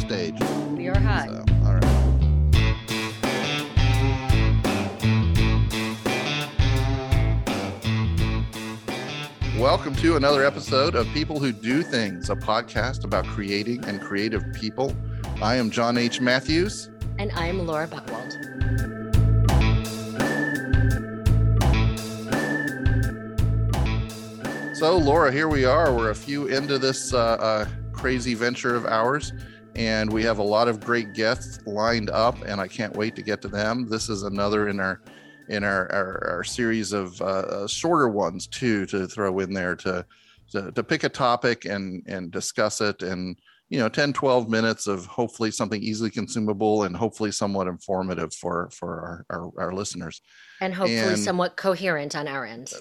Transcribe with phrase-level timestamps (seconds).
[0.00, 0.40] stage.
[0.72, 1.28] We are hot.
[1.28, 1.84] So, all right.
[9.58, 14.42] Welcome to another episode of People Who Do Things, a podcast about creating and creative
[14.54, 14.96] people.
[15.42, 16.20] I am John H.
[16.20, 16.90] Matthews.
[17.18, 18.38] And I'm Laura Buchwald.
[24.74, 25.94] So, Laura, here we are.
[25.94, 29.34] We're a few into this uh, uh, crazy venture of ours,
[29.80, 33.22] and we have a lot of great guests lined up, and I can't wait to
[33.22, 33.88] get to them.
[33.88, 35.00] This is another in our
[35.48, 40.04] in our our, our series of uh, shorter ones too to throw in there to,
[40.52, 43.38] to to pick a topic and and discuss it and
[43.70, 48.68] you know 10 12 minutes of hopefully something easily consumable and hopefully somewhat informative for
[48.72, 50.20] for our, our, our listeners.
[50.60, 52.72] And hopefully and, somewhat coherent on our end.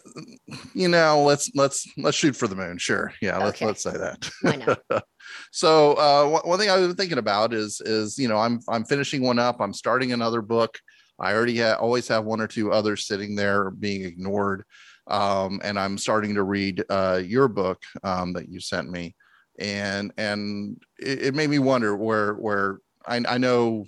[0.73, 2.79] You know let's let's let's shoot for the moon.
[2.79, 3.13] Sure.
[3.21, 4.29] Yeah let's let's say that.
[4.41, 5.04] Why not?
[5.51, 9.21] so uh, one thing i've been thinking about is is you know i'm i'm finishing
[9.21, 9.62] one up.
[9.62, 10.79] I'm starting another book.
[11.20, 14.63] I already ha- always have one or two others sitting there being ignored.
[15.05, 19.15] Um, and i'm starting to read uh, your book um, that you sent me
[19.60, 23.85] and and it, it made me wonder where where I, I know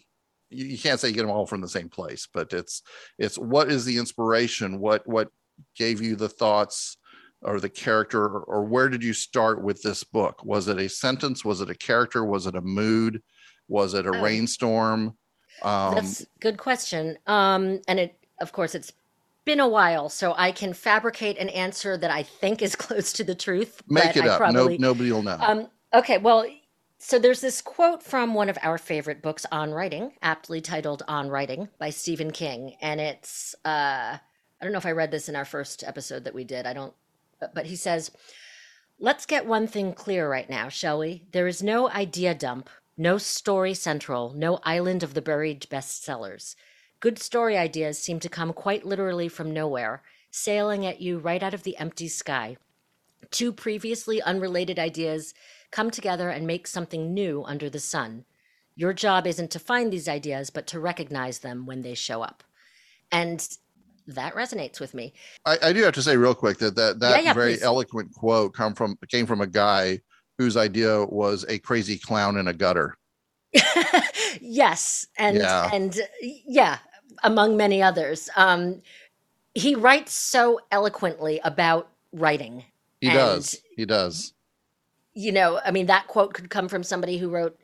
[0.50, 2.84] you, you can't say you get them all from the same place, but it's
[3.18, 4.80] it's what is the inspiration?
[4.80, 5.30] What what
[5.76, 6.98] gave you the thoughts
[7.42, 10.44] or the character or where did you start with this book?
[10.44, 11.44] Was it a sentence?
[11.44, 12.24] Was it a character?
[12.26, 13.22] Was it a mood?
[13.68, 15.18] Was it a oh, rainstorm?
[15.64, 17.18] Um, that's a good question.
[17.28, 18.92] Um, and it of course it's
[19.46, 23.24] been a while, so I can fabricate an answer that I think is close to
[23.24, 23.82] the truth.
[23.88, 24.38] Make it I up.
[24.38, 25.38] Probably, no, nobody will know.
[25.40, 26.46] Um, okay, well,
[26.98, 31.30] so there's this quote from one of our favorite books on writing, aptly titled "On
[31.30, 35.36] Writing" by Stephen King, and it's uh, I don't know if I read this in
[35.36, 36.66] our first episode that we did.
[36.66, 36.94] I don't,
[37.54, 38.12] but he says,
[39.00, 41.26] "Let's get one thing clear right now, shall we?
[41.32, 46.56] There is no idea dump." No story central, no island of the buried bestsellers.
[47.02, 51.56] Good story ideas seem to come quite literally from nowhere, sailing at you right out
[51.56, 52.58] of the empty sky.
[53.32, 55.34] Two previously unrelated ideas
[55.72, 58.26] come together and make something new under the sun.
[58.76, 62.44] Your job isn't to find these ideas, but to recognize them when they show up.
[63.12, 63.48] And
[64.06, 65.14] that resonates with me.
[65.44, 67.64] I, I do have to say real quick that that, that yeah, yeah, very please.
[67.64, 70.02] eloquent quote come from came from a guy
[70.38, 72.96] whose idea was a crazy clown in a gutter.
[74.40, 75.70] yes, and yeah.
[75.74, 76.78] and yeah,
[77.24, 78.30] among many others.
[78.36, 78.82] Um,
[79.54, 82.66] he writes so eloquently about writing.
[83.00, 83.62] He and, does.
[83.76, 84.34] He does.
[85.14, 87.60] You know, I mean, that quote could come from somebody who wrote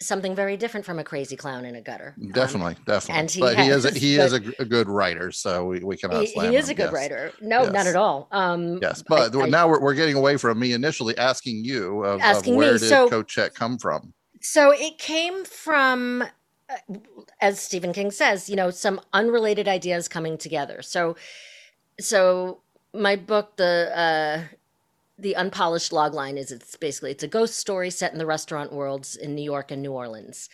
[0.00, 2.14] something very different from a crazy clown in a gutter.
[2.32, 3.20] Definitely, um, definitely.
[3.20, 5.80] And he but has, he is a, he is a, a, good writer, so we,
[5.80, 6.24] we cannot.
[6.24, 6.72] He, he is him.
[6.72, 6.92] a good yes.
[6.92, 7.32] writer.
[7.40, 7.72] No, yes.
[7.72, 8.28] not at all.
[8.32, 12.20] Um, yes, but I, now we're, we're getting away from me initially asking you of,
[12.20, 12.78] asking of where me.
[12.78, 14.12] did so, come from.
[14.40, 16.24] So it came from
[17.40, 20.82] as Stephen King says, you know, some unrelated ideas coming together.
[20.82, 21.16] So,
[22.00, 22.60] so
[22.92, 24.42] my book, the uh,
[25.18, 29.16] the unpolished logline is it's basically it's a ghost story set in the restaurant worlds
[29.16, 30.48] in New York and New Orleans.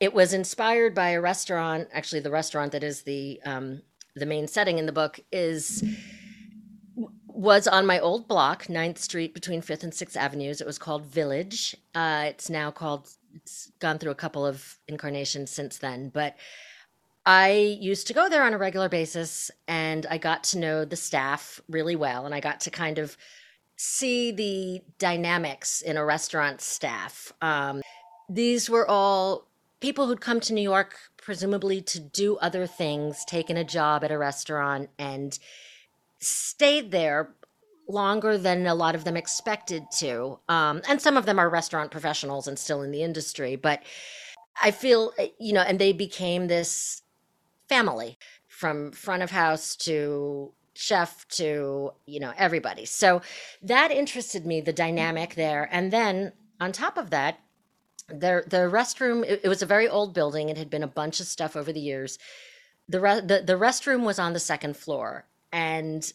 [0.00, 1.88] It was inspired by a restaurant.
[1.92, 3.82] Actually, the restaurant that is the um,
[4.14, 5.84] the main setting in the book is
[7.26, 10.60] was on my old block, 9th Street between 5th and 6th Avenues.
[10.60, 11.76] It was called Village.
[11.94, 16.36] Uh, it's now called it's gone through a couple of incarnations since then, but
[17.26, 20.96] I used to go there on a regular basis and I got to know the
[20.96, 23.16] staff really well and I got to kind of
[23.76, 27.32] see the dynamics in a restaurant staff.
[27.42, 27.82] Um,
[28.28, 29.46] these were all
[29.80, 34.10] people who'd come to New York presumably to do other things, taken a job at
[34.10, 35.38] a restaurant and
[36.18, 37.34] stayed there
[37.88, 40.38] longer than a lot of them expected to.
[40.48, 43.56] Um, and some of them are restaurant professionals and still in the industry.
[43.56, 43.82] But
[44.62, 47.02] I feel, eh, you know, and they became this
[47.68, 52.84] family from front of house to chef to, you know, everybody.
[52.84, 53.22] So
[53.62, 55.68] that interested me, the dynamic there.
[55.72, 57.40] And then on top of that,
[58.08, 60.48] the, the restroom, it, it was a very old building.
[60.48, 62.18] It had been a bunch of stuff over the years.
[62.88, 65.26] The, re- the, the restroom was on the second floor.
[65.52, 66.10] And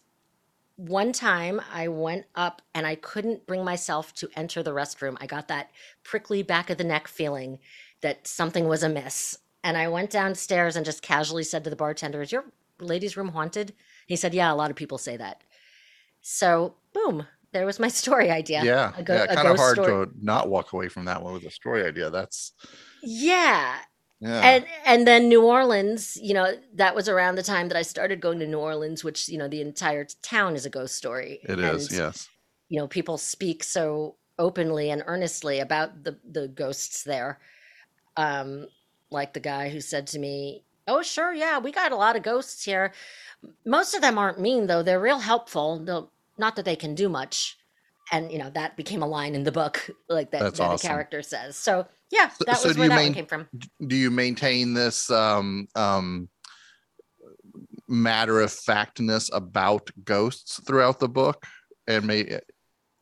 [0.75, 5.17] one time I went up and I couldn't bring myself to enter the restroom.
[5.21, 5.69] I got that
[6.03, 7.59] prickly back of the neck feeling
[8.01, 9.37] that something was amiss.
[9.63, 12.45] And I went downstairs and just casually said to the bartender, Is your
[12.79, 13.73] ladies' room haunted?
[14.07, 15.43] He said, Yeah, a lot of people say that.
[16.21, 18.63] So, boom, there was my story idea.
[18.63, 18.91] Yeah.
[19.03, 20.07] Go- yeah kind of hard story.
[20.07, 22.09] to not walk away from that one with a story idea.
[22.09, 22.53] That's.
[23.03, 23.77] Yeah.
[24.23, 24.39] Yeah.
[24.39, 28.21] And and then New Orleans, you know, that was around the time that I started
[28.21, 31.41] going to New Orleans, which you know the entire town is a ghost story.
[31.43, 32.29] It and, is, yes.
[32.69, 37.39] You know, people speak so openly and earnestly about the the ghosts there.
[38.15, 38.67] Um,
[39.11, 42.23] like the guy who said to me, "Oh, sure, yeah, we got a lot of
[42.23, 42.93] ghosts here.
[43.65, 45.79] Most of them aren't mean though; they're real helpful.
[45.79, 47.57] They'll, not that they can do much."
[48.11, 50.73] And you know that became a line in the book, like that, that awesome.
[50.73, 51.55] a character says.
[51.55, 53.47] So yeah, So- that so was do where that main- one came from.
[53.87, 56.29] do you maintain this um um
[57.87, 61.45] matter of factness about ghosts throughout the book
[61.87, 62.39] and may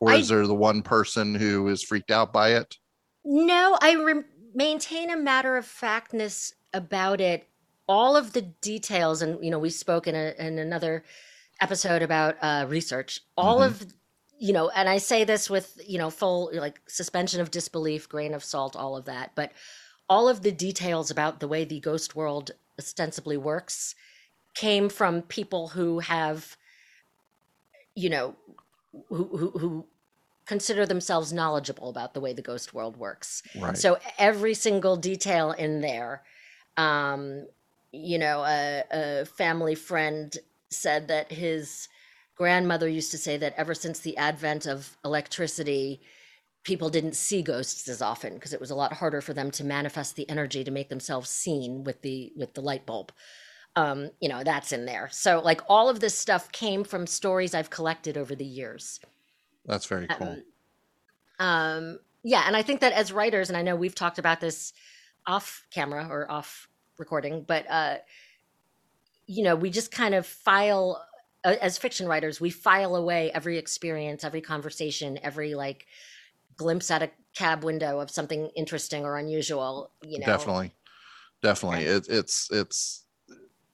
[0.00, 2.76] or I- is there the one person who is freaked out by it
[3.24, 4.24] No, I re-
[4.54, 7.48] maintain a matter of factness about it.
[7.88, 11.04] All of the details, and you know, we spoke in, a, in another
[11.60, 13.20] episode about uh, research.
[13.36, 13.66] All Mhm.
[13.66, 13.86] of,
[14.42, 18.34] you know, and I say this with you know full like suspension of disbelief, grain
[18.34, 19.30] of salt, all of that.
[19.36, 19.52] But
[20.08, 23.94] all of the details about the way the ghost world ostensibly works
[24.54, 26.56] came from people who have,
[27.94, 28.34] you know,
[29.10, 29.86] who who, who
[30.44, 33.44] consider themselves knowledgeable about the way the ghost world works.
[33.56, 36.24] right So every single detail in there,
[36.76, 37.46] um,
[37.92, 40.36] you know, a, a family friend
[40.68, 41.86] said that his
[42.36, 46.00] grandmother used to say that ever since the advent of electricity,
[46.64, 49.64] people didn't see ghosts as often because it was a lot harder for them to
[49.64, 53.12] manifest the energy to make themselves seen with the with the light bulb.
[53.74, 55.08] Um, you know, that's in there.
[55.10, 59.00] So like all of this stuff came from stories I've collected over the years.
[59.64, 60.38] that's very cool
[61.38, 64.40] Um, um, yeah, and I think that as writers, and I know we've talked about
[64.40, 64.72] this
[65.26, 66.68] off camera or off
[66.98, 67.96] recording, but uh,
[69.26, 71.04] you know, we just kind of file
[71.44, 75.86] as fiction writers, we file away every experience, every conversation, every like
[76.56, 79.92] glimpse at a cab window of something interesting or unusual.
[80.02, 80.74] You know, definitely.
[81.42, 81.84] Definitely.
[81.84, 83.06] It, it's it's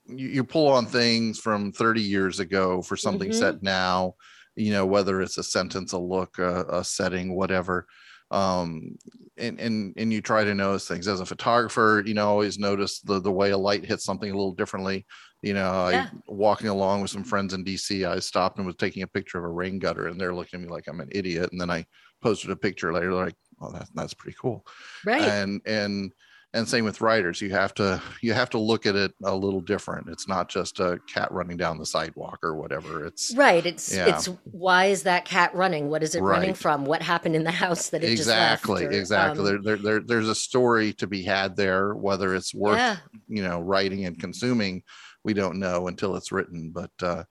[0.07, 3.33] you, you pull on things from 30 years ago for something Mhm.
[3.33, 4.15] set now
[4.55, 7.87] you know whether it's a sentence a look a, a setting whatever
[8.31, 8.97] um
[9.37, 11.07] and and and you try to notice things.
[11.07, 14.35] As a photographer you know always notice the the way a light hits something a
[14.35, 15.05] little differently
[15.41, 19.03] you know i walking along with some friends in dc i stopped and was taking
[19.03, 21.49] a picture of a rain gutter and they're looking at me like i'm an idiot
[21.51, 21.85] and then i
[22.21, 24.65] posted a picture later like oh that, that's pretty cool
[25.05, 25.21] right?
[25.21, 26.13] and and
[26.53, 29.61] and same with writers you have to you have to look at it a little
[29.61, 33.63] different it's not just a cat running down the sidewalk or whatever it's Right.
[33.63, 34.07] It's Yeah.
[34.07, 35.89] it's why is that cat running?
[35.89, 36.85] What is it running from?
[36.85, 38.85] What happened in the house that it exactly?
[38.85, 42.53] Or, exactly um, there, there, there there's a story to be had there whether it's
[42.53, 42.97] worth yeah.
[43.27, 44.81] you know writing and consuming
[45.23, 47.23] we don't know until it's written but uh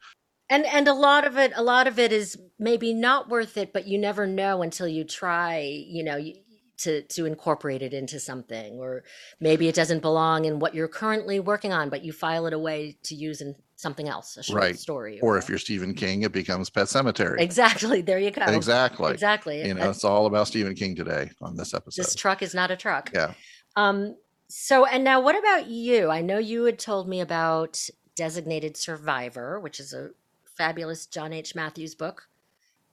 [0.51, 3.73] and and a lot of it a lot of it is maybe not worth it
[3.73, 6.35] but you never know until you try you know you,
[6.79, 9.03] to to incorporate it into something or
[9.41, 12.97] maybe it doesn't belong in what you're currently working on but you file it away
[13.03, 14.79] to use in something else a short Right.
[14.79, 17.41] story or if you're stephen king it becomes Pet Sematary.
[17.41, 18.01] Exactly.
[18.01, 18.43] There you go.
[18.45, 19.13] Exactly.
[19.13, 19.67] Exactly.
[19.67, 22.01] You know it's all about stephen king today on this episode.
[22.03, 23.11] this truck is not a truck.
[23.13, 23.35] Yeah.
[23.75, 24.17] Um
[24.49, 26.11] so and now what about you?
[26.11, 30.11] I know you had told me about designated survivor which is a
[30.57, 31.55] fabulous john h.
[31.55, 32.29] Matthews book.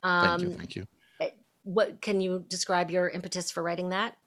[0.03, 0.85] Thank um you thank you.
[1.63, 4.17] what can you describe your impetus for writing that?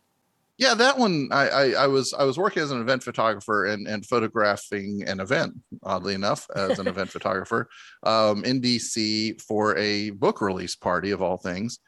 [0.57, 3.87] Yeah that one I, I i was i was working as an event photographer and
[3.87, 5.55] and photographing an event
[5.85, 7.69] oddly enough as an event photographer
[8.03, 11.79] um in dc for a book release party of all things.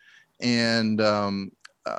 [0.40, 1.50] And um
[1.84, 1.98] uh,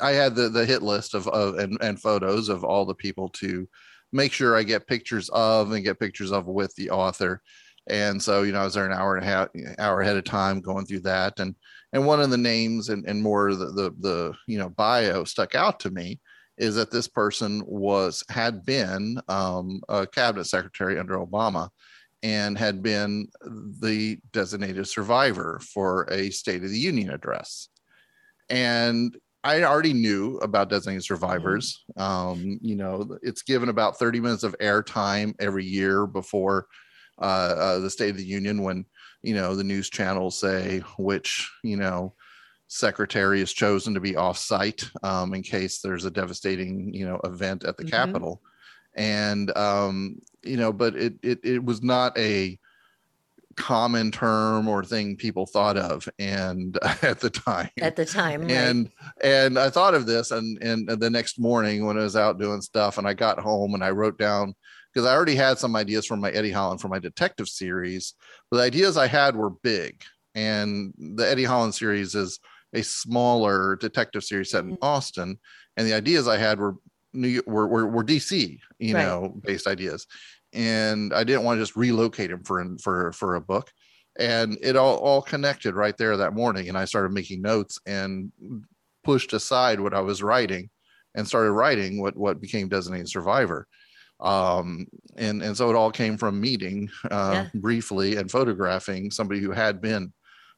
[0.00, 3.28] i had the the hit list of, of and, and photos of all the people
[3.30, 3.68] to
[4.12, 7.42] make sure i get pictures of and get pictures of with the author.
[7.88, 9.48] And so you know i was there an hour and a half
[9.78, 11.38] hour ahead of time going through that.
[11.38, 11.54] And
[11.92, 15.54] and one of the names and, and more the, the the you know bio stuck
[15.54, 16.20] out to me
[16.58, 21.68] is that this person was had been um, a cabinet secretary under obama
[22.22, 23.28] and had been
[23.80, 27.68] the designated survivor for a state of the union address.
[28.48, 31.84] And i already knew about designated survivors.
[31.96, 36.66] Um, you know it's given about 30 minutes of airtime every year before
[37.18, 38.84] uh, uh, the state of the union when
[39.22, 42.14] you know the news channels say which you know
[42.68, 47.20] secretary is chosen to be off site um, in case there's a devastating you know
[47.24, 47.90] event at the Mhm.
[47.90, 48.42] capitol.
[48.94, 52.58] And um, you know but it, it it was not a
[53.56, 58.50] common term or thing people thought of and at the time at the time right?
[58.50, 58.90] and
[59.24, 62.60] and i thought of this and and the next morning when i was out doing
[62.60, 64.54] stuff and i got home and i wrote down
[64.92, 68.14] because i already had some ideas from my eddie holland for my detective series
[68.50, 70.02] but the ideas i had were big
[70.34, 72.38] and the eddie holland series is
[72.74, 74.78] a smaller detective series set in Mhm.
[74.82, 75.38] austin
[75.78, 76.74] and the ideas i had were
[77.14, 79.02] new York, were, were, were dc you Right.
[79.06, 80.06] know based ideas
[80.52, 83.70] and i didn't want to just relocate him for for for a book
[84.18, 86.68] and it all all connected right there that morning.
[86.68, 88.32] And I started making notes and
[89.04, 90.70] pushed aside what I was writing
[91.14, 93.66] and started writing what what became Designated Survivor.
[94.20, 94.86] Um,
[95.16, 97.48] and and so it all came from meeting uh, yeah.
[97.54, 100.12] briefly and photographing somebody who had been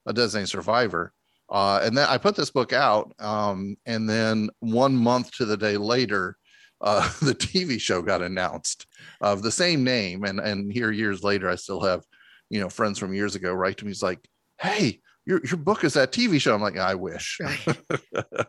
[0.07, 1.13] a designated survivor.
[1.51, 5.57] Uh, and then I put this book out, um, and then one month to the
[5.57, 6.37] day later,
[6.81, 8.87] uh, the TV show got announced
[9.21, 10.25] of the same name.
[10.25, 12.05] And and here years later, I still have,
[12.51, 13.91] you know, friends from years ago write to me.
[13.91, 14.27] He's like,
[14.61, 17.79] "Hey, your your book is that TV show." I'm like, "I wish." Right.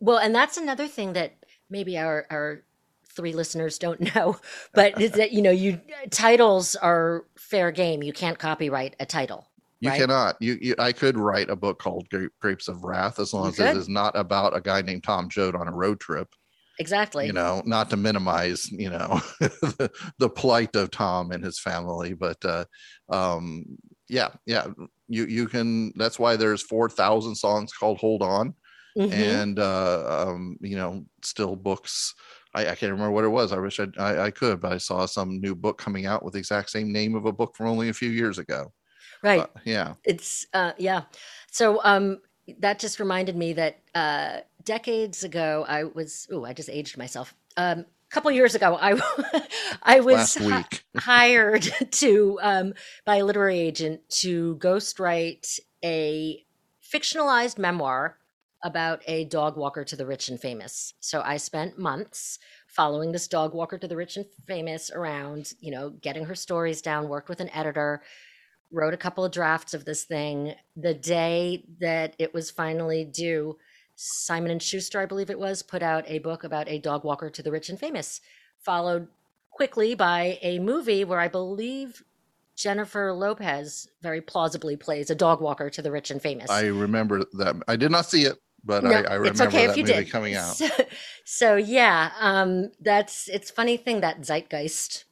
[0.00, 1.36] well, and that's another thing that
[1.70, 2.64] maybe our our
[3.14, 4.36] three listeners don't know,
[4.74, 8.02] but is that you know, you titles are fair game.
[8.02, 9.48] You can't copyright a title.
[9.80, 9.98] You right?
[9.98, 10.36] cannot.
[10.40, 12.06] You, you, I could write a book called
[12.40, 13.66] Grapes of Wrath as long you as could.
[13.66, 16.28] it is not about a guy named Tom Joad on a road trip.
[16.78, 17.26] Exactly.
[17.26, 22.14] You know, not to minimize, you know, the, the, plight of Tom and his family,
[22.14, 22.64] but uh,
[23.10, 23.64] um,
[24.08, 24.66] yeah, yeah,
[25.08, 25.92] you you can.
[25.96, 28.54] That's why there's four thousand songs called "Hold On,"
[28.96, 29.12] mm-hmm.
[29.12, 32.14] and uh, um, you know, still books.
[32.54, 33.52] I, I, can't remember what it was.
[33.52, 36.34] I wish I, I, I could, but I saw some new book coming out with
[36.34, 38.72] the exact same name of a book from only a few years ago.
[39.22, 39.40] Right.
[39.40, 39.94] Uh, yeah.
[40.04, 41.02] It's uh, yeah.
[41.50, 42.18] So um,
[42.58, 47.34] that just reminded me that uh, decades ago, I was, oh, I just aged myself.
[47.56, 49.00] Um, a couple years ago, I
[49.82, 50.64] I was hi-
[50.96, 56.44] hired to um, by a literary agent to ghostwrite a
[56.92, 58.18] fictionalized memoir
[58.64, 60.94] about a dog walker to the rich and famous.
[61.00, 62.38] So I spent months
[62.68, 66.80] following this dog walker to the rich and famous around, you know, getting her stories
[66.80, 68.02] down, worked with an editor,
[68.70, 70.54] wrote a couple of drafts of this thing.
[70.76, 73.58] The day that it was finally due,
[73.94, 77.30] Simon and Schuster, I believe it was, put out a book about a dog walker
[77.30, 78.20] to the rich and famous,
[78.58, 79.08] followed
[79.50, 82.02] quickly by a movie where I believe
[82.56, 86.50] Jennifer Lopez very plausibly plays a dog walker to the rich and famous.
[86.50, 87.56] I remember that.
[87.68, 89.84] I did not see it, but no, I, I, remember it's okay that if you
[89.84, 90.10] movie did.
[90.10, 90.54] coming out.
[90.54, 90.68] So,
[91.24, 95.04] so yeah, um, that's it's funny thing that zeitgeist.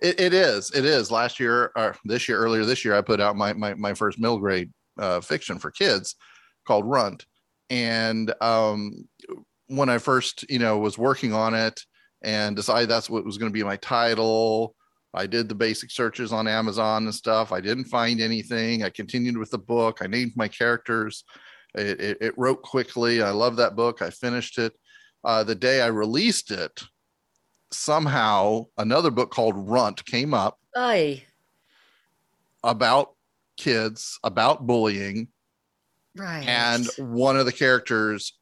[0.00, 0.70] It, it is.
[0.72, 1.10] It is.
[1.10, 4.18] Last year, or this year, earlier this year, I put out my my, my first
[4.18, 6.16] middle grade uh, fiction for kids
[6.66, 7.26] called Runt,
[7.70, 9.08] and um,
[9.68, 11.80] when I first, you know, was working on it
[12.22, 14.74] and decided that's what was going to be my title,
[15.14, 17.52] I did the basic searches on Amazon and stuff.
[17.52, 18.82] I didn't find anything.
[18.82, 19.98] I continued with the book.
[20.00, 21.24] I named my characters.
[21.74, 23.22] It, it, it wrote quickly.
[23.22, 24.02] I love that book.
[24.02, 24.72] I finished it.
[25.22, 26.82] Uh, the day I released it,
[27.70, 30.58] somehow another book called Runt came up.
[30.76, 31.22] Aye.
[32.62, 33.14] About
[33.56, 35.28] kids, about bullying,
[36.16, 36.46] Right.
[36.46, 38.34] And one of the characters,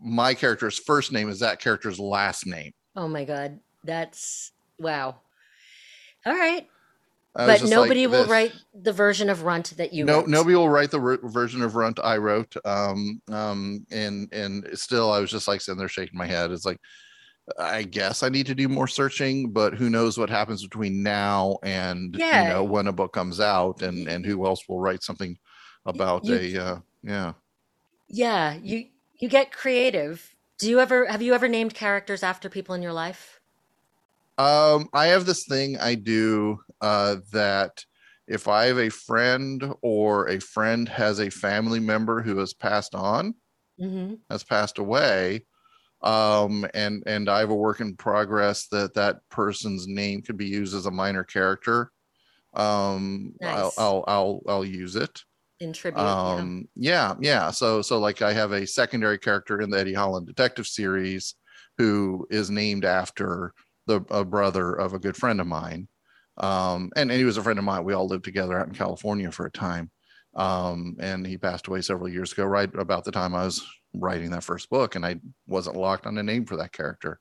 [0.00, 2.72] my character's first name is that character's last name.
[2.96, 3.58] Oh my God.
[3.84, 5.16] That's wow.
[6.26, 6.68] All right.
[7.34, 10.28] But nobody like will write the version of Runt that you no wrote.
[10.28, 12.54] nobody will write the r- version of Runt I wrote.
[12.66, 16.50] Um, um, and and still, I was just like sitting there shaking my head.
[16.50, 16.78] It's like,
[17.58, 21.56] I guess I need to do more searching, but who knows what happens between now
[21.62, 22.42] and yeah.
[22.42, 25.38] you know when a book comes out, and and who else will write something
[25.86, 27.32] about you, a uh, yeah.
[28.08, 30.34] Yeah, you you get creative.
[30.58, 33.40] Do you ever have you ever named characters after people in your life?
[34.38, 37.84] Um, I have this thing I do uh, that
[38.26, 42.94] if I have a friend or a friend has a family member who has passed
[42.94, 43.34] on,
[43.80, 44.14] mm-hmm.
[44.30, 45.46] has passed away,
[46.02, 50.46] um, and and I have a work in progress that that person's name could be
[50.46, 51.90] used as a minor character.
[52.54, 53.56] Um, nice.
[53.56, 55.22] I'll, I'll I'll I'll use it
[55.62, 56.00] in tribute.
[56.00, 57.14] Um, yeah.
[57.20, 57.50] yeah, yeah.
[57.50, 61.34] So, so like I have a secondary character in the Eddie Holland detective series
[61.78, 63.54] who is named after
[63.86, 65.88] the a brother of a good friend of mine.
[66.36, 67.84] Um, and, and he was a friend of mine.
[67.84, 69.90] We all lived together out in California for a time.
[70.34, 73.64] Um, and he passed away several years ago, right about the time I was
[73.94, 75.16] writing that first book, and I
[75.46, 77.20] wasn't locked on a name for that character.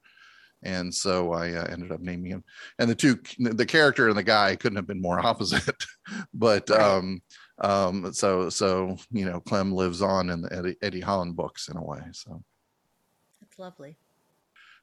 [0.64, 2.44] And so I uh, ended up naming him.
[2.80, 5.84] And the two, the character and the guy couldn't have been more opposite.
[6.34, 7.22] but um,
[7.62, 11.78] um, so so you know, Clem lives on in the Eddie, Eddie Holland books in
[11.78, 12.02] a way.
[12.12, 12.44] So
[13.40, 13.98] that's lovely.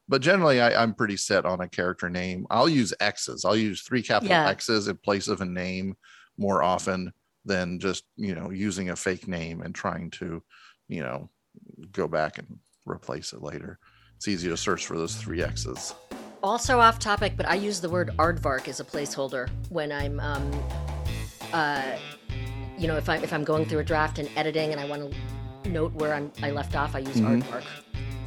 [0.08, 2.47] But generally, I, am pretty set on a character name.
[2.50, 3.44] I'll use X's.
[3.44, 4.49] I'll use three capital yeah.
[4.49, 5.97] X's in place of a name
[6.38, 7.12] more often
[7.44, 10.42] than just you know using a fake name and trying to
[10.88, 11.28] you know
[11.92, 13.78] go back and replace it later.
[14.16, 15.94] It's easy to search for those three X's.
[16.42, 20.62] Also off topic, but I use the word aardvark as a placeholder when I'm um,
[21.52, 21.97] uh,
[22.78, 25.12] you know, if I if I'm going through a draft and editing and I want
[25.64, 27.42] to note where I'm I left off, I use mm-hmm.
[27.42, 27.64] aardvark.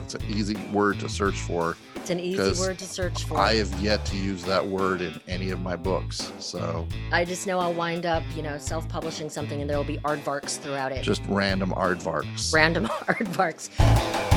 [0.04, 3.38] It's an easy word to search for It's an easy word to search for.
[3.38, 6.34] I have yet to use that word in any of my books.
[6.40, 10.00] So I just know I'll wind up, you know, self-publishing something, and there will be
[10.00, 11.04] aardvarks throughout it.
[11.04, 12.54] just random aardvarks.
[12.54, 14.31] Random aardvarks.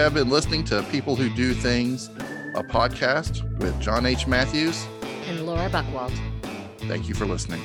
[0.00, 2.08] Have been listening to People Who Do Things,
[2.54, 4.26] a podcast with John H.
[4.26, 4.86] Matthews.
[5.26, 6.12] And Laura Buckwald.
[6.78, 7.62] Thank you for listening.